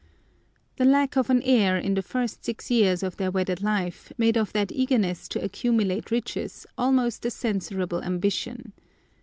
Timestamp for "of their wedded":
3.03-3.61